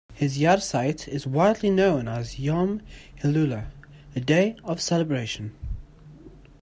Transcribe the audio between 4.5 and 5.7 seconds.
of celebration.